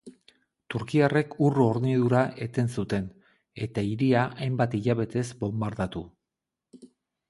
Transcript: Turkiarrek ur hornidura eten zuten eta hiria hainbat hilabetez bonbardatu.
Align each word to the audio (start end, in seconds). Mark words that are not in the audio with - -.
Turkiarrek 0.75 1.35
ur 1.47 1.59
hornidura 1.65 2.23
eten 2.47 2.73
zuten 2.79 3.07
eta 3.69 3.87
hiria 3.93 4.27
hainbat 4.43 4.77
hilabetez 4.83 5.29
bonbardatu. 5.47 6.09